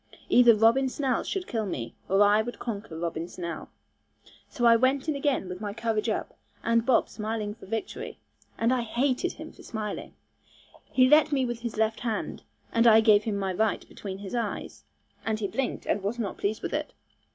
Either 0.29 0.55
Robin 0.55 0.89
Snell 0.89 1.23
should 1.23 1.45
kill 1.45 1.67
me, 1.67 1.93
or 2.09 2.23
I 2.23 2.41
would 2.41 2.57
conquer 2.57 2.97
Robin 2.97 3.27
Snell. 3.27 3.69
So 4.49 4.65
I 4.65 4.75
went 4.75 5.07
in 5.07 5.15
again 5.15 5.47
with 5.47 5.61
my 5.61 5.75
courage 5.75 6.09
up, 6.09 6.35
and 6.63 6.83
Bob 6.87 7.05
came 7.05 7.11
smiling 7.11 7.53
for 7.53 7.67
victory, 7.67 8.17
and 8.57 8.73
I 8.73 8.81
hated 8.81 9.33
him 9.33 9.51
for 9.51 9.61
smiling. 9.61 10.15
He 10.85 11.07
let 11.07 11.27
at 11.27 11.31
me 11.31 11.45
with 11.45 11.59
his 11.59 11.77
left 11.77 11.99
hand, 11.99 12.41
and 12.71 12.87
I 12.87 12.99
gave 12.99 13.25
him 13.25 13.37
my 13.37 13.53
right 13.53 13.87
between 13.87 14.17
his 14.17 14.33
eyes, 14.33 14.85
and 15.23 15.39
he 15.39 15.47
blinked, 15.47 15.85
and 15.85 16.01
was 16.01 16.17
not 16.17 16.39
pleased 16.39 16.63
with 16.63 16.73
it. 16.73 16.93